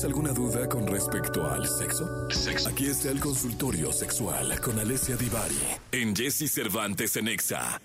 ¿Tienes 0.00 0.16
alguna 0.16 0.32
duda 0.32 0.66
con 0.66 0.86
respecto 0.86 1.46
al 1.46 1.68
sexo? 1.68 2.26
Aquí 2.66 2.86
está 2.86 3.10
el 3.10 3.20
consultorio 3.20 3.92
sexual 3.92 4.58
con 4.58 4.78
Alessia 4.78 5.14
Divari 5.14 5.58
en 5.92 6.16
Jesse 6.16 6.50
Cervantes 6.50 7.16
en 7.16 7.28
Exa. 7.28 7.78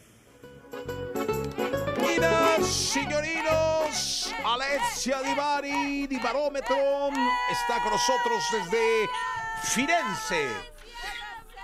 Señorinos, 2.63 4.33
Alessia 4.45 5.21
Divari, 5.23 6.07
Divarómetro, 6.07 6.77
está 7.51 7.83
con 7.83 7.91
nosotros 7.91 8.41
desde 8.49 9.09
Firenze. 9.63 10.47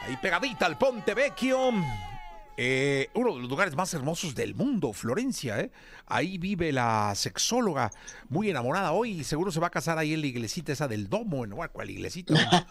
Ahí 0.01 0.17
pegadita 0.17 0.65
al 0.65 0.77
Ponte 0.77 1.13
Vecchio. 1.13 1.71
Eh, 2.57 3.09
uno 3.15 3.33
de 3.33 3.41
los 3.41 3.49
lugares 3.49 3.75
más 3.75 3.93
hermosos 3.93 4.35
del 4.35 4.55
mundo, 4.55 4.93
Florencia, 4.93 5.59
¿eh? 5.59 5.71
Ahí 6.05 6.37
vive 6.37 6.71
la 6.71 7.13
sexóloga, 7.15 7.91
muy 8.29 8.49
enamorada 8.49 8.91
hoy, 8.91 9.23
seguro 9.23 9.51
se 9.51 9.59
va 9.59 9.67
a 9.67 9.71
casar 9.71 9.97
ahí 9.97 10.13
en 10.13 10.21
la 10.21 10.27
iglesita 10.27 10.71
esa 10.71 10.87
del 10.87 11.07
Domo, 11.09 11.45
en 11.45 11.51
¿cuál 11.71 11.89
iglesita? 11.89 12.33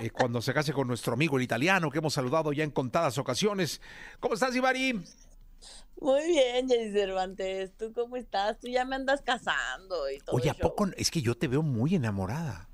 Eh, 0.00 0.08
cuando 0.08 0.40
se 0.40 0.54
case 0.54 0.72
con 0.72 0.88
nuestro 0.88 1.12
amigo 1.12 1.36
el 1.36 1.42
italiano, 1.42 1.90
que 1.90 1.98
hemos 1.98 2.14
saludado 2.14 2.54
ya 2.54 2.64
en 2.64 2.70
contadas 2.70 3.18
ocasiones. 3.18 3.82
¿Cómo 4.18 4.32
estás, 4.32 4.56
Ivari? 4.56 4.98
Muy 6.00 6.26
bien, 6.26 6.68
Jenny 6.68 6.90
Cervantes. 6.90 7.76
¿Tú 7.76 7.92
cómo 7.92 8.16
estás? 8.16 8.58
Tú 8.58 8.68
ya 8.68 8.86
me 8.86 8.96
andas 8.96 9.20
casando 9.20 10.10
y 10.10 10.18
todo 10.20 10.36
Oye, 10.36 10.48
¿a 10.48 10.54
poco? 10.54 10.88
Es 10.96 11.10
que 11.10 11.20
yo 11.20 11.36
te 11.36 11.48
veo 11.48 11.62
muy 11.62 11.96
enamorada. 11.96 12.70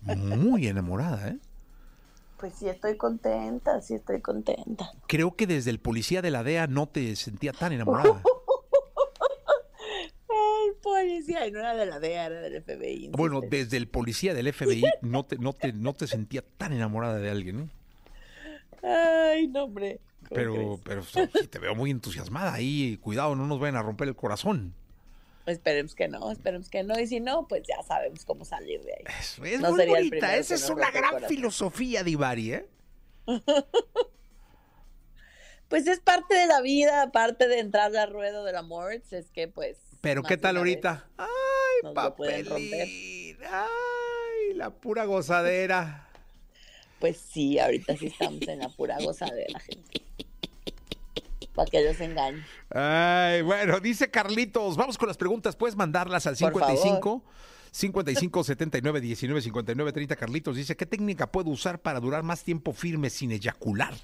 Muy 0.00 0.66
enamorada, 0.66 1.28
¿eh? 1.28 1.38
Pues 2.40 2.54
sí, 2.54 2.68
estoy 2.68 2.96
contenta, 2.96 3.80
sí 3.82 3.94
estoy 3.94 4.22
contenta. 4.22 4.90
Creo 5.06 5.36
que 5.36 5.46
desde 5.46 5.70
el 5.70 5.78
policía 5.78 6.22
de 6.22 6.30
la 6.30 6.42
DEA 6.42 6.66
no 6.68 6.88
te 6.88 7.14
sentía 7.14 7.52
tan 7.52 7.74
enamorada. 7.74 8.22
Ay, 10.28 10.70
policía, 10.82 11.46
y 11.46 11.52
no 11.52 11.58
era 11.58 11.76
de 11.76 11.84
la 11.84 12.00
DEA, 12.00 12.26
era 12.26 12.40
del 12.40 12.62
FBI. 12.62 13.10
Bueno, 13.12 13.42
desde 13.42 13.76
el 13.76 13.88
policía 13.88 14.32
del 14.32 14.50
FBI 14.52 14.82
no 15.02 15.26
te, 15.26 15.36
no 15.36 15.52
te, 15.52 15.74
no 15.74 15.94
te 15.94 16.06
sentía 16.06 16.42
tan 16.56 16.72
enamorada 16.72 17.18
de 17.18 17.30
alguien, 17.30 17.60
¿eh? 17.60 17.68
Ay, 18.82 19.46
no, 19.48 19.64
hombre. 19.64 20.00
¿Cómo 20.20 20.30
Pero, 20.34 20.54
crees? 20.54 20.80
pero 20.84 21.02
sí, 21.02 21.46
te 21.48 21.58
veo 21.58 21.74
muy 21.74 21.90
entusiasmada 21.90 22.54
ahí. 22.54 22.96
Cuidado, 23.02 23.36
no 23.36 23.46
nos 23.46 23.60
vayan 23.60 23.76
a 23.76 23.82
romper 23.82 24.08
el 24.08 24.16
corazón. 24.16 24.72
Esperemos 25.50 25.94
que 25.94 26.08
no, 26.08 26.30
esperemos 26.30 26.68
que 26.70 26.82
no. 26.82 26.98
Y 26.98 27.06
si 27.06 27.20
no, 27.20 27.46
pues 27.48 27.62
ya 27.66 27.82
sabemos 27.82 28.24
cómo 28.24 28.44
salir 28.44 28.82
de 28.82 28.94
ahí. 28.94 29.04
Eso 29.20 29.44
es 29.44 29.60
No 29.60 29.72
muy 29.72 29.86
bonita. 29.86 30.36
Esa 30.36 30.54
es 30.54 30.70
una 30.70 30.90
gran 30.90 31.22
filosofía 31.28 32.02
de 32.02 32.12
¿eh? 32.12 32.66
Pues 35.68 35.86
es 35.86 36.00
parte 36.00 36.34
de 36.34 36.46
la 36.46 36.60
vida, 36.60 37.12
parte 37.12 37.46
de 37.46 37.60
entrar 37.60 37.94
al 37.96 38.10
ruedo 38.10 38.44
del 38.44 38.56
amor. 38.56 38.92
Es 38.92 39.30
que, 39.30 39.46
pues. 39.46 39.78
Pero 40.00 40.24
¿qué 40.24 40.36
tal 40.36 40.56
ahorita? 40.56 41.08
Ay, 41.16 41.94
papelín. 41.94 43.38
Ay, 43.48 44.54
la 44.54 44.70
pura 44.70 45.04
gozadera. 45.04 46.08
Pues 46.98 47.18
sí, 47.18 47.58
ahorita 47.58 47.96
sí 47.96 48.06
estamos 48.08 48.42
en 48.48 48.58
la 48.58 48.68
pura 48.68 48.98
gozadera, 48.98 49.60
gente. 49.60 49.99
Para 51.54 51.70
que 51.70 51.82
los 51.82 52.00
engañen. 52.00 52.44
Ay, 52.70 53.42
bueno, 53.42 53.80
dice 53.80 54.10
Carlitos, 54.10 54.76
vamos 54.76 54.96
con 54.96 55.08
las 55.08 55.16
preguntas, 55.16 55.56
puedes 55.56 55.76
mandarlas 55.76 56.26
al 56.26 56.36
Por 56.36 56.52
55 56.52 57.24
55 57.72 58.44
79 58.44 59.00
19 59.00 59.40
59 59.42 59.92
30 59.92 60.16
Carlitos 60.16 60.56
dice, 60.56 60.76
¿qué 60.76 60.86
técnica 60.86 61.30
puedo 61.30 61.50
usar 61.50 61.80
para 61.80 62.00
durar 62.00 62.22
más 62.22 62.42
tiempo 62.42 62.72
firme 62.72 63.10
sin 63.10 63.32
eyacular? 63.32 63.94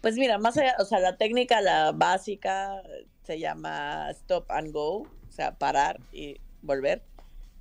Pues 0.00 0.16
mira, 0.16 0.38
más 0.38 0.56
allá, 0.56 0.76
o 0.78 0.84
sea, 0.84 1.00
la 1.00 1.16
técnica, 1.16 1.60
la 1.60 1.92
básica, 1.92 2.82
se 3.24 3.40
llama 3.40 4.10
stop 4.10 4.50
and 4.50 4.72
go, 4.72 5.00
o 5.00 5.08
sea, 5.30 5.56
parar 5.56 6.00
y 6.12 6.40
volver, 6.62 7.02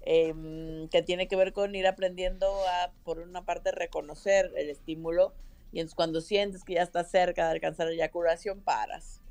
em, 0.01 0.87
que 0.89 1.01
tiene 1.01 1.27
que 1.27 1.35
ver 1.35 1.51
con 1.51 1.73
ir 1.73 1.87
aprendiendo 1.87 2.47
a, 2.67 2.91
por 3.03 3.19
una 3.19 3.43
parte, 3.43 3.71
reconocer 3.71 4.51
el 4.55 4.69
estímulo 4.69 5.33
y 5.71 5.79
entonces 5.79 5.95
cuando 5.95 6.21
sientes 6.21 6.63
que 6.63 6.75
ya 6.75 6.83
estás 6.83 7.11
cerca 7.11 7.45
de 7.45 7.51
alcanzar 7.51 7.87
la 7.87 7.93
eyaculación, 7.93 8.61
paras. 8.61 9.21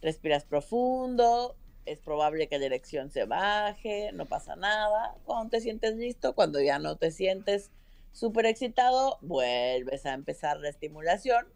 Respiras 0.00 0.44
profundo, 0.44 1.56
es 1.86 2.00
probable 2.00 2.48
que 2.48 2.58
la 2.58 2.66
erección 2.66 3.10
se 3.10 3.24
baje, 3.24 4.10
no 4.12 4.26
pasa 4.26 4.56
nada. 4.56 5.16
Cuando 5.24 5.50
te 5.50 5.60
sientes 5.60 5.96
listo, 5.96 6.34
cuando 6.34 6.60
ya 6.60 6.78
no 6.78 6.96
te 6.96 7.10
sientes 7.10 7.70
súper 8.12 8.46
excitado, 8.46 9.18
vuelves 9.22 10.06
a 10.06 10.14
empezar 10.14 10.58
la 10.60 10.68
estimulación 10.68 11.46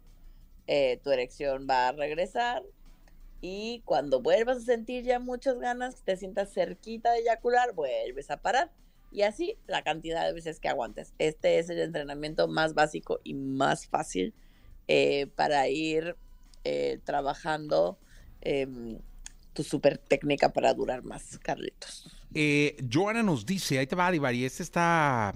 eh, 0.71 0.99
tu 1.03 1.09
erección 1.09 1.65
va 1.67 1.87
a 1.87 1.91
regresar 1.93 2.61
y 3.41 3.81
cuando 3.85 4.21
vuelvas 4.21 4.57
a 4.57 4.61
sentir 4.61 5.03
ya 5.03 5.17
muchas 5.17 5.57
ganas, 5.57 6.03
te 6.03 6.15
sientas 6.15 6.53
cerquita 6.53 7.11
de 7.11 7.21
eyacular, 7.21 7.73
vuelves 7.73 8.29
a 8.29 8.37
parar 8.37 8.69
y 9.11 9.23
así 9.23 9.57
la 9.67 9.83
cantidad 9.83 10.25
de 10.25 10.33
veces 10.33 10.59
que 10.59 10.69
aguantes. 10.69 11.13
Este 11.17 11.59
es 11.59 11.69
el 11.69 11.79
entrenamiento 11.79 12.47
más 12.47 12.73
básico 12.73 13.19
y 13.23 13.33
más 13.33 13.87
fácil 13.87 14.33
eh, 14.87 15.27
para 15.35 15.67
ir 15.67 16.15
eh, 16.63 16.99
trabajando 17.03 17.99
em, 18.41 18.97
tu 19.53 19.63
super 19.63 19.97
técnica 19.97 20.51
para 20.51 20.73
durar 20.73 21.03
más, 21.03 21.37
Carlitos. 21.39 22.09
Eh, 22.33 22.77
Joana 22.91 23.23
nos 23.23 23.45
dice, 23.45 23.79
ahí 23.79 23.87
te 23.87 23.95
va, 23.95 24.11
Divari, 24.11 24.45
esta 24.45 24.63
está 24.63 25.33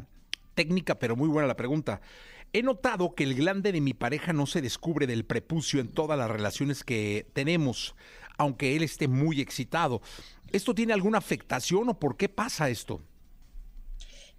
técnica, 0.54 1.00
pero 1.00 1.16
muy 1.16 1.28
buena 1.28 1.48
la 1.48 1.56
pregunta. 1.56 2.02
He 2.52 2.62
notado 2.62 3.16
que 3.16 3.24
el 3.24 3.34
glande 3.34 3.72
de 3.72 3.82
mi 3.82 3.94
pareja 3.96 4.32
no 4.32 4.46
se 4.46 4.62
descubre 4.62 5.08
del 5.08 5.26
prepucio 5.26 5.82
en 5.82 5.88
todas 5.88 6.20
las 6.20 6.30
relaciones 6.30 6.84
que 6.84 7.26
tenemos, 7.34 7.96
aunque 8.38 8.76
él 8.76 8.84
esté 8.84 9.08
muy 9.08 9.42
excitado. 9.42 10.02
¿Esto 10.52 10.76
tiene 10.76 10.94
alguna 10.94 11.18
afectación 11.18 11.90
o 11.90 12.00
por 12.00 12.16
qué 12.16 12.30
pasa 12.30 12.70
esto? 12.70 13.02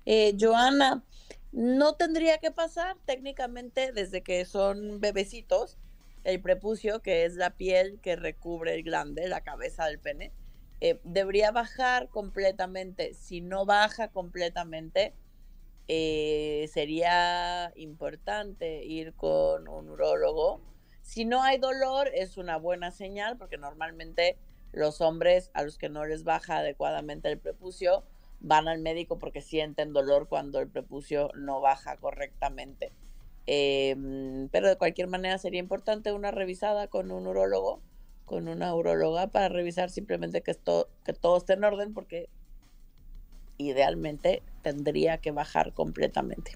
Eh, 0.07 0.37
Joana, 0.39 1.05
no 1.53 1.95
tendría 1.95 2.39
que 2.39 2.51
pasar 2.51 2.97
técnicamente 3.07 3.93
desde 3.93 4.23
que 4.23 4.45
son 4.45 5.01
bebecitos. 5.01 5.79
El 6.25 6.41
prepucio, 6.41 7.01
que 7.01 7.25
es 7.25 7.35
la 7.37 7.51
piel 7.51 8.01
que 8.01 8.17
recubre 8.17 8.75
el 8.75 8.83
glande, 8.83 9.29
la 9.29 9.43
cabeza 9.43 9.87
del 9.87 9.99
pene, 9.99 10.33
eh, 10.81 11.01
debería 11.05 11.53
bajar 11.53 12.09
completamente. 12.09 13.15
Si 13.15 13.41
no 13.41 13.67
baja 13.67 14.09
completamente, 14.09 15.15
eh, 15.87 16.69
sería 16.73 17.73
importante 17.77 18.85
ir 18.85 19.15
con 19.15 19.69
un 19.69 19.91
urólogo. 19.91 20.63
Si 21.03 21.25
no 21.25 21.43
hay 21.43 21.59
dolor, 21.59 22.11
es 22.15 22.39
una 22.39 22.57
buena 22.57 22.91
señal 22.91 23.37
porque 23.37 23.59
normalmente 23.59 24.39
los 24.73 25.01
hombres 25.01 25.51
a 25.55 25.63
los 25.63 25.79
que 25.79 25.89
no 25.89 26.05
les 26.05 26.25
baja 26.25 26.59
adecuadamente 26.59 27.31
el 27.31 27.39
prepucio 27.39 28.05
van 28.45 28.69
al 28.69 28.81
médico 28.81 29.19
porque 29.19 29.41
sienten 29.41 29.93
dolor 29.93 30.29
cuando 30.29 30.61
el 30.61 30.69
prepucio 30.69 31.31
no 31.35 31.61
baja 31.61 31.97
correctamente. 31.97 32.93
Eh, 33.47 33.97
pero 34.53 34.69
de 34.69 34.77
cualquier 34.77 35.09
manera 35.09 35.39
sería 35.39 35.61
importante 35.61 36.13
una 36.13 36.31
revisada 36.31 36.89
con 36.89 37.11
un 37.11 37.27
urólogo, 37.27 37.81
con 38.27 38.49
una 38.49 38.75
uróloga 38.75 39.29
para 39.29 39.49
revisar 39.49 39.91
simplemente 39.91 40.43
que, 40.43 40.51
esto, 40.51 40.89
que 41.05 41.15
todo 41.15 41.39
esté 41.39 41.55
en 41.55 41.65
orden 41.65 41.95
porque 41.95 42.29
idealmente 43.57 44.43
tendría 44.63 45.19
que 45.19 45.31
bajar 45.31 45.73
completamente. 45.73 46.53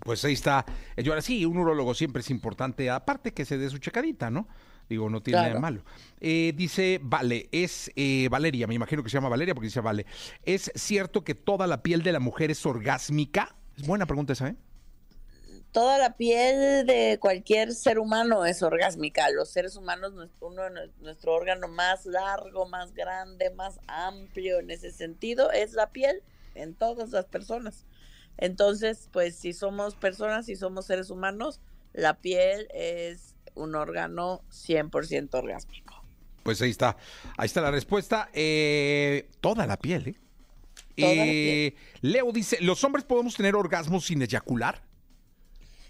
Pues 0.00 0.24
ahí 0.24 0.32
está. 0.32 0.64
Yo 0.96 1.12
ahora 1.12 1.22
sí, 1.22 1.44
un 1.44 1.58
urólogo 1.58 1.94
siempre 1.94 2.20
es 2.20 2.30
importante, 2.30 2.90
aparte 2.90 3.32
que 3.32 3.44
se 3.44 3.58
dé 3.58 3.68
su 3.68 3.78
checadita, 3.78 4.30
¿no? 4.30 4.48
Digo, 4.88 5.08
no 5.08 5.22
tiene 5.22 5.40
nada 5.40 5.54
de 5.54 5.60
malo. 5.60 5.84
Eh, 6.20 6.52
dice, 6.54 7.00
vale, 7.02 7.48
es 7.52 7.90
eh, 7.96 8.28
Valeria, 8.30 8.66
me 8.66 8.74
imagino 8.74 9.02
que 9.02 9.10
se 9.10 9.14
llama 9.14 9.28
Valeria 9.28 9.54
porque 9.54 9.66
dice 9.66 9.80
vale. 9.80 10.06
¿Es 10.44 10.70
cierto 10.74 11.24
que 11.24 11.34
toda 11.34 11.66
la 11.66 11.82
piel 11.82 12.02
de 12.02 12.12
la 12.12 12.20
mujer 12.20 12.50
es 12.50 12.64
orgásmica? 12.66 13.56
Es 13.76 13.86
buena 13.86 14.06
pregunta 14.06 14.32
esa, 14.32 14.48
¿eh? 14.48 14.56
Toda 15.72 15.98
la 15.98 16.16
piel 16.16 16.86
de 16.86 17.18
cualquier 17.20 17.72
ser 17.74 17.98
humano 17.98 18.44
es 18.44 18.62
orgásmica. 18.62 19.28
Los 19.30 19.50
seres 19.50 19.74
humanos, 19.74 20.12
uno, 20.40 20.62
nuestro 21.00 21.32
órgano 21.32 21.66
más 21.66 22.06
largo, 22.06 22.68
más 22.68 22.94
grande, 22.94 23.50
más 23.50 23.80
amplio 23.88 24.60
en 24.60 24.70
ese 24.70 24.92
sentido 24.92 25.50
es 25.50 25.72
la 25.72 25.90
piel 25.90 26.22
en 26.54 26.74
todas 26.74 27.10
las 27.10 27.24
personas. 27.24 27.86
Entonces, 28.36 29.08
pues 29.12 29.34
si 29.34 29.52
somos 29.52 29.96
personas, 29.96 30.46
si 30.46 30.54
somos 30.54 30.86
seres 30.86 31.10
humanos, 31.10 31.60
la 31.92 32.20
piel 32.20 32.68
es 32.72 33.33
un 33.54 33.74
órgano 33.74 34.42
100% 34.50 35.34
orgásmico. 35.34 36.02
Pues 36.42 36.60
ahí 36.60 36.70
está. 36.70 36.96
Ahí 37.36 37.46
está 37.46 37.60
la 37.60 37.70
respuesta. 37.70 38.28
Eh, 38.34 39.30
toda 39.40 39.66
la 39.66 39.78
piel, 39.78 40.08
¿eh? 40.08 40.14
Toda 40.96 41.14
la 41.14 41.24
Eh, 41.26 41.74
Leo 42.02 42.30
dice, 42.32 42.58
¿los 42.60 42.84
hombres 42.84 43.04
podemos 43.04 43.34
tener 43.34 43.56
orgasmos 43.56 44.04
sin 44.06 44.22
eyacular? 44.22 44.82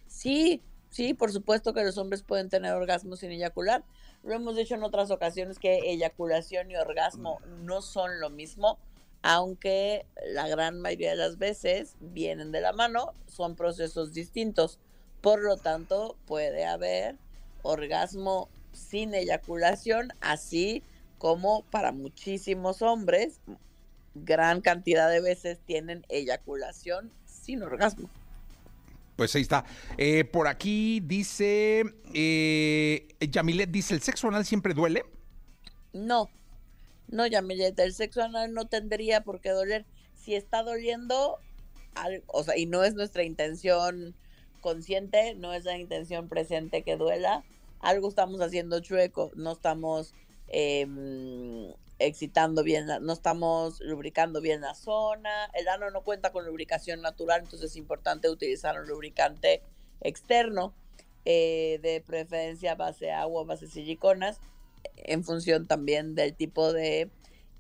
Sí, 0.06 0.62
sí, 0.90 1.12
por 1.12 1.32
supuesto 1.32 1.74
que 1.74 1.82
los 1.82 1.98
hombres 1.98 2.22
pueden 2.22 2.48
tener 2.48 2.72
orgasmos 2.72 3.20
sin 3.20 3.32
eyacular. 3.32 3.84
Lo 4.22 4.34
hemos 4.34 4.56
dicho 4.56 4.74
en 4.74 4.84
otras 4.84 5.10
ocasiones 5.10 5.58
que 5.58 5.90
eyaculación 5.90 6.70
y 6.70 6.76
orgasmo 6.76 7.40
no 7.62 7.82
son 7.82 8.20
lo 8.20 8.30
mismo, 8.30 8.78
aunque 9.22 10.06
la 10.32 10.48
gran 10.48 10.80
mayoría 10.80 11.10
de 11.10 11.16
las 11.16 11.36
veces 11.36 11.96
vienen 12.00 12.52
de 12.52 12.60
la 12.60 12.72
mano, 12.72 13.12
son 13.26 13.56
procesos 13.56 14.14
distintos. 14.14 14.78
Por 15.20 15.42
lo 15.42 15.56
tanto, 15.56 16.16
puede 16.26 16.64
haber 16.64 17.16
orgasmo 17.64 18.48
sin 18.72 19.12
eyaculación, 19.14 20.12
así 20.20 20.84
como 21.18 21.64
para 21.70 21.90
muchísimos 21.90 22.82
hombres 22.82 23.40
gran 24.14 24.60
cantidad 24.60 25.10
de 25.10 25.20
veces 25.20 25.58
tienen 25.64 26.04
eyaculación 26.08 27.10
sin 27.24 27.62
orgasmo. 27.62 28.08
Pues 29.16 29.34
ahí 29.34 29.42
está. 29.42 29.64
Eh, 29.96 30.24
por 30.24 30.48
aquí 30.48 31.00
dice, 31.00 31.84
eh, 32.12 33.08
Yamilet 33.20 33.70
dice, 33.70 33.94
¿el 33.94 34.02
sexo 34.02 34.28
anal 34.28 34.44
siempre 34.44 34.74
duele? 34.74 35.04
No, 35.92 36.28
no, 37.08 37.26
Yamilet, 37.26 37.78
el 37.78 37.94
sexo 37.94 38.22
anal 38.22 38.52
no 38.52 38.66
tendría 38.66 39.22
por 39.22 39.40
qué 39.40 39.50
doler. 39.50 39.86
Si 40.14 40.34
está 40.34 40.62
doliendo, 40.62 41.38
o 42.26 42.42
sea, 42.42 42.56
y 42.56 42.66
no 42.66 42.82
es 42.82 42.94
nuestra 42.94 43.22
intención 43.22 44.16
consciente, 44.64 45.34
no 45.34 45.52
es 45.52 45.66
la 45.66 45.76
intención 45.76 46.26
presente 46.30 46.82
que 46.82 46.96
duela, 46.96 47.44
algo 47.80 48.08
estamos 48.08 48.40
haciendo 48.40 48.80
chueco, 48.80 49.30
no 49.34 49.52
estamos 49.52 50.14
em, 50.48 51.70
excitando 51.98 52.62
bien, 52.62 52.86
no 53.02 53.12
estamos 53.12 53.78
lubricando 53.80 54.40
bien 54.40 54.62
la 54.62 54.74
zona, 54.74 55.50
el 55.52 55.68
ano 55.68 55.90
no 55.90 56.00
cuenta 56.00 56.32
con 56.32 56.46
lubricación 56.46 57.02
natural, 57.02 57.42
entonces 57.42 57.72
es 57.72 57.76
importante 57.76 58.30
utilizar 58.30 58.80
un 58.80 58.88
lubricante 58.88 59.60
externo, 60.00 60.72
eh, 61.26 61.78
de 61.82 62.00
preferencia 62.00 62.74
base 62.74 63.12
agua, 63.12 63.44
base 63.44 63.66
siliconas, 63.66 64.40
en 64.96 65.24
función 65.24 65.66
también 65.66 66.14
del 66.14 66.34
tipo 66.34 66.72
de, 66.72 67.10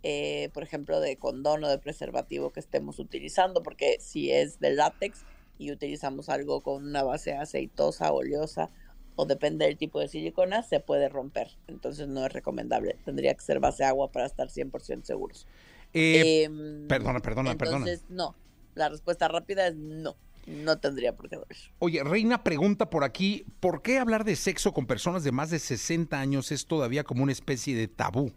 eh, 0.02 0.48
por 0.54 0.62
ejemplo, 0.62 1.00
de 1.00 1.18
condón 1.18 1.64
o 1.64 1.68
de 1.68 1.78
preservativo 1.78 2.50
que 2.50 2.60
estemos 2.60 2.98
utilizando, 2.98 3.62
porque 3.62 3.98
si 4.00 4.32
es 4.32 4.58
de 4.58 4.70
látex 4.72 5.26
y 5.58 5.72
utilizamos 5.72 6.28
algo 6.28 6.62
con 6.62 6.84
una 6.84 7.02
base 7.02 7.34
aceitosa, 7.34 8.12
oleosa, 8.12 8.70
o 9.16 9.26
depende 9.26 9.66
del 9.66 9.76
tipo 9.76 10.00
de 10.00 10.08
silicona, 10.08 10.62
se 10.62 10.80
puede 10.80 11.08
romper. 11.08 11.56
Entonces 11.68 12.08
no 12.08 12.26
es 12.26 12.32
recomendable. 12.32 12.96
Tendría 13.04 13.34
que 13.34 13.42
ser 13.42 13.60
base 13.60 13.84
agua 13.84 14.10
para 14.10 14.26
estar 14.26 14.48
100% 14.48 15.04
seguros. 15.04 15.46
Eh, 15.92 16.44
em, 16.44 16.88
perdona, 16.88 17.20
perdona, 17.20 17.52
entonces, 17.52 18.04
no. 18.08 18.34
La 18.74 18.88
respuesta 18.88 19.28
rápida 19.28 19.68
es 19.68 19.76
no. 19.76 20.16
No 20.46 20.78
tendría 20.78 21.16
por 21.16 21.30
qué 21.30 21.36
doler. 21.36 21.56
Oye, 21.78 22.02
Reina 22.04 22.44
pregunta 22.44 22.90
por 22.90 23.04
aquí, 23.04 23.46
¿por 23.60 23.80
qué 23.80 23.98
hablar 23.98 24.24
de 24.24 24.36
sexo 24.36 24.74
con 24.74 24.86
personas 24.86 25.24
de 25.24 25.32
más 25.32 25.50
de 25.50 25.58
60 25.58 26.18
años 26.20 26.52
es 26.52 26.66
todavía 26.66 27.04
como 27.04 27.22
una 27.22 27.32
especie 27.32 27.74
de 27.74 27.88
tabú? 27.88 28.32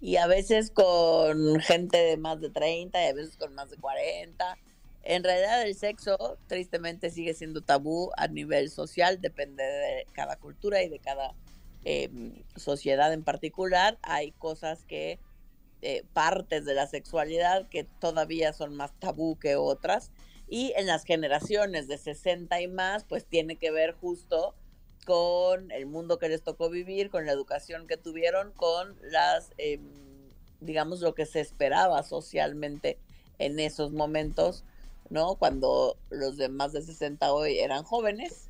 Y 0.00 0.16
a 0.16 0.26
veces 0.26 0.70
con 0.70 1.60
gente 1.60 1.96
de 1.96 2.16
más 2.18 2.40
de 2.42 2.50
30 2.50 3.02
y 3.02 3.08
a 3.08 3.14
veces 3.14 3.38
con 3.38 3.54
más 3.54 3.70
de 3.70 3.78
40 3.78 4.58
en 5.04 5.22
realidad 5.22 5.62
el 5.62 5.74
sexo 5.74 6.38
tristemente 6.46 7.10
sigue 7.10 7.34
siendo 7.34 7.62
tabú 7.62 8.10
a 8.16 8.26
nivel 8.26 8.70
social, 8.70 9.20
depende 9.20 9.62
de 9.62 10.06
cada 10.12 10.36
cultura 10.36 10.82
y 10.82 10.88
de 10.88 10.98
cada 10.98 11.34
em, 11.84 12.42
sociedad 12.56 13.12
en 13.12 13.22
particular. 13.22 13.98
Hay 14.02 14.32
cosas 14.32 14.84
que, 14.84 15.18
eh, 15.82 16.04
partes 16.14 16.64
de 16.64 16.74
la 16.74 16.86
sexualidad 16.86 17.68
que 17.68 17.84
todavía 17.84 18.54
son 18.54 18.74
más 18.74 18.98
tabú 18.98 19.38
que 19.38 19.56
otras. 19.56 20.10
Y 20.48 20.72
en 20.76 20.86
las 20.86 21.04
generaciones 21.04 21.86
de 21.88 21.98
60 21.98 22.60
y 22.62 22.68
más, 22.68 23.04
pues 23.04 23.26
tiene 23.26 23.56
que 23.56 23.70
ver 23.70 23.92
justo 23.92 24.54
con 25.04 25.70
el 25.70 25.84
mundo 25.84 26.18
que 26.18 26.30
les 26.30 26.42
tocó 26.42 26.70
vivir, 26.70 27.10
con 27.10 27.26
la 27.26 27.32
educación 27.32 27.86
que 27.86 27.98
tuvieron, 27.98 28.52
con 28.52 28.96
las, 29.02 29.52
em, 29.58 29.82
digamos, 30.60 31.00
lo 31.00 31.14
que 31.14 31.26
se 31.26 31.40
esperaba 31.40 32.02
socialmente 32.02 32.98
en 33.38 33.60
esos 33.60 33.92
momentos 33.92 34.64
¿no? 35.10 35.36
Cuando 35.36 35.96
los 36.10 36.36
de 36.36 36.48
más 36.48 36.72
de 36.72 36.82
60 36.82 37.32
hoy 37.32 37.58
eran 37.58 37.84
jóvenes, 37.84 38.48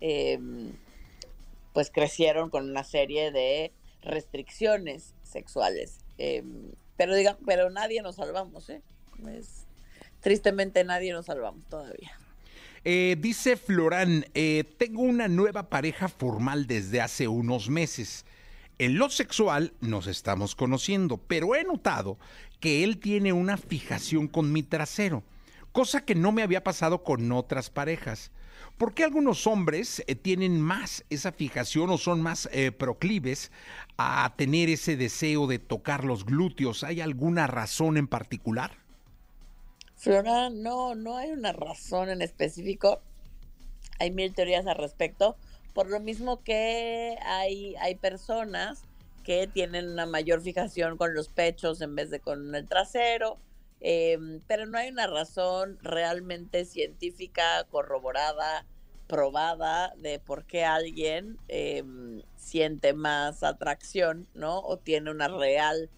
em, 0.00 0.72
pues 1.72 1.90
crecieron 1.90 2.50
con 2.50 2.68
una 2.68 2.84
serie 2.84 3.30
de 3.30 3.72
restricciones 4.02 5.14
sexuales. 5.22 5.98
Em, 6.18 6.72
pero 6.96 7.14
diga, 7.14 7.38
pero 7.46 7.70
nadie 7.70 8.02
nos 8.02 8.16
salvamos, 8.16 8.68
¿eh? 8.70 8.82
tristemente 10.20 10.84
nadie 10.84 11.12
nos 11.12 11.26
salvamos 11.26 11.64
todavía. 11.66 12.12
Eh, 12.84 13.16
dice 13.18 13.56
Florán, 13.56 14.26
eh, 14.34 14.64
tengo 14.76 15.02
una 15.02 15.28
nueva 15.28 15.68
pareja 15.68 16.08
formal 16.08 16.66
desde 16.66 17.00
hace 17.00 17.28
unos 17.28 17.68
meses. 17.68 18.24
En 18.78 18.98
lo 18.98 19.08
sexual 19.10 19.72
nos 19.80 20.08
estamos 20.08 20.56
conociendo, 20.56 21.18
pero 21.18 21.54
he 21.54 21.62
notado 21.62 22.18
que 22.58 22.82
él 22.82 22.98
tiene 22.98 23.32
una 23.32 23.56
fijación 23.56 24.26
con 24.26 24.52
mi 24.52 24.62
trasero 24.62 25.22
cosa 25.72 26.04
que 26.04 26.14
no 26.14 26.32
me 26.32 26.42
había 26.42 26.62
pasado 26.62 27.02
con 27.02 27.32
otras 27.32 27.70
parejas. 27.70 28.30
¿Por 28.78 28.94
qué 28.94 29.04
algunos 29.04 29.46
hombres 29.46 30.02
eh, 30.06 30.14
tienen 30.14 30.60
más 30.60 31.04
esa 31.10 31.32
fijación 31.32 31.90
o 31.90 31.98
son 31.98 32.22
más 32.22 32.48
eh, 32.52 32.72
proclives 32.72 33.50
a 33.96 34.32
tener 34.36 34.68
ese 34.68 34.96
deseo 34.96 35.46
de 35.46 35.58
tocar 35.58 36.04
los 36.04 36.24
glúteos? 36.24 36.84
¿Hay 36.84 37.00
alguna 37.00 37.46
razón 37.46 37.96
en 37.96 38.06
particular? 38.06 38.72
Flora, 39.96 40.50
no, 40.50 40.94
no 40.94 41.16
hay 41.16 41.30
una 41.30 41.52
razón 41.52 42.08
en 42.08 42.22
específico. 42.22 43.00
Hay 43.98 44.10
mil 44.10 44.34
teorías 44.34 44.66
al 44.66 44.76
respecto. 44.76 45.36
Por 45.74 45.88
lo 45.88 46.00
mismo 46.00 46.42
que 46.42 47.16
hay, 47.24 47.76
hay 47.76 47.94
personas 47.94 48.82
que 49.22 49.46
tienen 49.46 49.88
una 49.88 50.06
mayor 50.06 50.42
fijación 50.42 50.96
con 50.96 51.14
los 51.14 51.28
pechos 51.28 51.80
en 51.80 51.94
vez 51.94 52.10
de 52.10 52.20
con 52.20 52.54
el 52.54 52.66
trasero 52.66 53.38
Em, 53.84 54.40
pero 54.46 54.64
no 54.66 54.78
hay 54.78 54.90
una 54.90 55.08
razón 55.08 55.76
realmente 55.82 56.64
científica, 56.64 57.64
corroborada, 57.68 58.64
probada 59.08 59.92
de 59.98 60.20
por 60.20 60.46
qué 60.46 60.64
alguien 60.64 61.36
em, 61.48 62.22
siente 62.36 62.94
más 62.94 63.42
atracción, 63.42 64.28
¿no? 64.34 64.60
O 64.60 64.78
tiene 64.78 65.10
una 65.10 65.26
real 65.26 65.90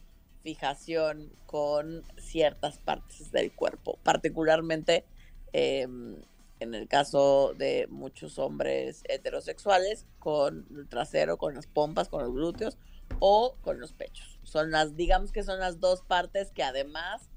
fijación 0.43 1.31
con 1.45 2.05
ciertas 2.17 2.79
partes 2.79 3.31
del 3.31 3.53
cuerpo, 3.55 3.99
particularmente 4.03 5.05
em, 5.53 6.23
en 6.61 6.75
el 6.75 6.89
caso 6.89 7.53
de 7.55 7.87
muchos 7.91 8.39
hombres 8.39 9.03
heterosexuales, 9.09 10.07
con 10.19 10.67
el 10.75 10.89
trasero, 10.89 11.37
con 11.37 11.55
las 11.55 11.67
pompas, 11.67 12.09
con 12.09 12.23
los 12.23 12.33
glúteos 12.33 12.79
o 13.19 13.57
con 13.61 13.79
los 13.79 13.93
pechos. 13.93 14.41
Son 14.43 14.71
las, 14.71 14.97
digamos 14.97 15.33
que 15.33 15.43
son 15.43 15.61
las 15.61 15.81
dos 15.81 16.01
partes 16.03 16.51
que 16.51 16.63
además 16.63 17.29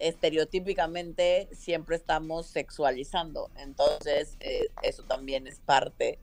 estereotípicamente 0.00 1.48
siempre 1.52 1.96
estamos 1.96 2.46
sexualizando. 2.46 3.50
Entonces, 3.56 4.36
eh, 4.40 4.68
eso 4.82 5.04
también 5.04 5.46
es 5.46 5.60
parte 5.60 6.18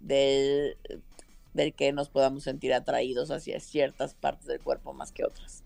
del, 0.00 0.76
del 1.54 1.72
que 1.72 1.92
nos 1.92 2.08
podamos 2.08 2.44
sentir 2.44 2.74
atraídos 2.74 3.30
hacia 3.30 3.60
ciertas 3.60 4.14
partes 4.14 4.46
del 4.46 4.60
cuerpo 4.60 4.92
más 4.92 5.12
que 5.12 5.24
otras. 5.24 5.62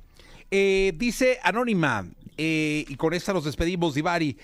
Eh, 0.50 0.93
dice 0.96 1.38
Anónima, 1.43 2.06
eh, 2.37 2.85
y 2.87 2.97
con 2.97 3.14
esta 3.14 3.33
nos 3.33 3.44
despedimos, 3.44 3.94
Divari, 3.94 4.38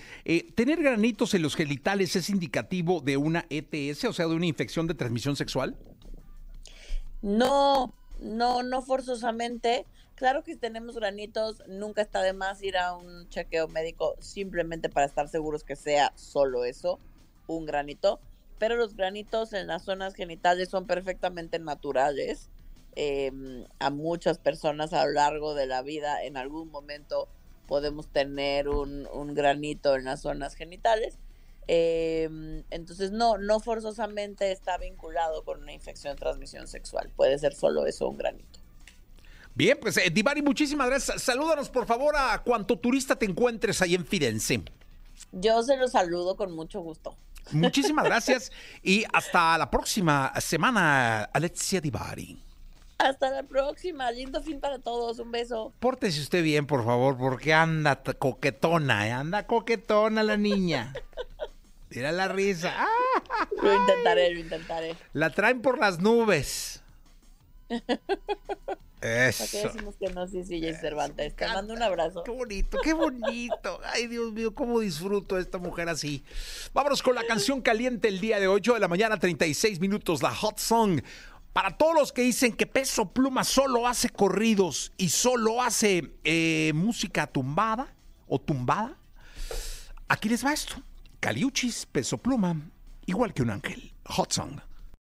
¿tener 0.55 0.81
granitos 0.81 1.33
en 1.33 1.43
los 1.43 1.55
genitales 1.55 2.15
es 2.15 2.29
indicativo 2.29 3.01
de 3.01 3.17
una 3.17 3.45
ETS, 3.49 4.05
o 4.05 4.13
sea, 4.13 4.27
de 4.27 4.35
una 4.35 4.47
infección 4.47 4.87
de 4.87 4.95
transmisión 4.95 5.35
sexual? 5.35 5.77
No, 7.21 7.93
no, 8.19 8.63
no 8.63 8.81
forzosamente. 8.81 9.85
Claro 10.21 10.43
que 10.43 10.53
si 10.53 10.59
tenemos 10.59 10.97
granitos, 10.97 11.63
nunca 11.67 12.03
está 12.03 12.21
de 12.21 12.33
más 12.33 12.61
ir 12.61 12.77
a 12.77 12.93
un 12.93 13.27
chequeo 13.29 13.67
médico 13.67 14.15
simplemente 14.19 14.87
para 14.87 15.07
estar 15.07 15.27
seguros 15.27 15.63
que 15.63 15.75
sea 15.75 16.13
solo 16.15 16.63
eso, 16.63 16.99
un 17.47 17.65
granito. 17.65 18.19
Pero 18.59 18.75
los 18.75 18.95
granitos 18.95 19.51
en 19.53 19.65
las 19.65 19.83
zonas 19.83 20.13
genitales 20.13 20.69
son 20.69 20.85
perfectamente 20.85 21.57
naturales. 21.57 22.51
Em, 22.95 23.65
a 23.79 23.89
muchas 23.89 24.37
personas 24.37 24.93
a 24.93 25.07
lo 25.07 25.13
largo 25.13 25.55
de 25.55 25.65
la 25.65 25.81
vida, 25.81 26.23
en 26.23 26.37
algún 26.37 26.69
momento 26.69 27.27
podemos 27.65 28.07
tener 28.07 28.69
un, 28.69 29.07
granito 29.33 29.95
en 29.95 30.03
las 30.03 30.21
zonas 30.21 30.53
genitales. 30.53 31.17
Em, 31.65 32.63
entonces, 32.69 33.09
no, 33.09 33.39
no 33.39 33.59
forzosamente 33.59 34.51
está 34.51 34.77
vinculado 34.77 35.43
con 35.43 35.63
una 35.63 35.73
infección 35.73 36.13
de 36.13 36.19
transmisión 36.19 36.67
sexual. 36.67 37.11
Puede 37.15 37.39
ser 37.39 37.55
solo 37.55 37.87
eso, 37.87 38.07
un 38.07 38.19
granito. 38.19 38.50
Bien, 39.53 39.77
pues 39.81 39.97
eh, 39.97 40.09
Divari, 40.09 40.41
muchísimas 40.41 40.87
gracias. 40.87 41.21
Salúdanos 41.21 41.69
por 41.69 41.85
favor 41.85 42.15
a 42.15 42.41
cuanto 42.43 42.77
turista 42.79 43.15
te 43.15 43.25
encuentres 43.25 43.81
ahí 43.81 43.95
en 43.95 44.05
Firenze. 44.05 44.63
Yo 45.31 45.61
se 45.63 45.77
los 45.77 45.91
saludo 45.91 46.35
con 46.35 46.53
mucho 46.53 46.81
gusto. 46.81 47.17
Muchísimas 47.51 48.05
gracias 48.05 48.51
y 48.81 49.03
hasta 49.11 49.57
la 49.57 49.69
próxima 49.69 50.31
semana, 50.39 51.23
Alexia 51.33 51.81
Divari. 51.81 52.41
Hasta 52.97 53.31
la 53.31 53.43
próxima, 53.43 54.11
lindo 54.11 54.43
fin 54.43 54.59
para 54.59 54.77
todos, 54.77 55.17
un 55.19 55.31
beso. 55.31 55.73
Pórtese 55.79 56.21
usted 56.21 56.43
bien, 56.43 56.67
por 56.67 56.85
favor, 56.85 57.17
porque 57.17 57.51
anda 57.51 58.01
coquetona, 58.03 59.07
¿eh? 59.07 59.11
anda 59.11 59.47
coquetona 59.47 60.21
la 60.21 60.37
niña. 60.37 60.93
Mira 61.89 62.11
la 62.11 62.27
risa. 62.27 62.73
Lo 63.61 63.73
intentaré, 63.73 64.33
lo 64.33 64.39
intentaré. 64.39 64.95
La 65.13 65.31
traen 65.31 65.61
por 65.61 65.79
las 65.79 65.99
nubes. 65.99 66.80
Eso. 69.01 69.45
¿Para 69.45 69.51
qué 69.51 69.67
decimos 69.67 69.95
que 69.97 70.09
no? 70.11 70.27
Sí, 70.27 70.43
sí, 70.43 70.61
Cervantes. 70.79 71.35
Te 71.35 71.47
mando 71.47 71.73
un 71.73 71.81
abrazo. 71.81 72.23
Qué 72.23 72.31
bonito, 72.31 72.77
qué 72.83 72.93
bonito. 72.93 73.79
Ay, 73.83 74.05
Dios 74.05 74.31
mío, 74.31 74.53
cómo 74.53 74.79
disfruto 74.79 75.37
a 75.37 75.39
esta 75.39 75.57
mujer 75.57 75.89
así. 75.89 76.23
Vámonos 76.73 77.01
con 77.01 77.15
la 77.15 77.23
canción 77.23 77.61
caliente 77.61 78.07
el 78.07 78.19
día 78.19 78.39
de 78.39 78.47
8 78.47 78.75
de 78.75 78.79
la 78.79 78.87
mañana, 78.87 79.17
36 79.17 79.79
minutos, 79.79 80.21
la 80.21 80.33
Hot 80.35 80.59
Song. 80.59 81.01
Para 81.51 81.75
todos 81.77 81.95
los 81.95 82.11
que 82.13 82.21
dicen 82.21 82.53
que 82.53 82.67
Peso 82.67 83.11
Pluma 83.11 83.43
solo 83.43 83.87
hace 83.87 84.09
corridos 84.09 84.93
y 84.97 85.09
solo 85.09 85.61
hace 85.61 86.11
eh, 86.23 86.71
música 86.75 87.27
tumbada 87.27 87.93
o 88.27 88.39
tumbada, 88.39 88.97
aquí 90.07 90.29
les 90.29 90.45
va 90.45 90.53
esto. 90.53 90.75
Caliuchis, 91.19 91.87
Peso 91.87 92.19
Pluma, 92.19 92.55
igual 93.05 93.33
que 93.33 93.41
un 93.41 93.49
ángel. 93.49 93.93
Hot 94.05 94.31
Song. 94.31 94.59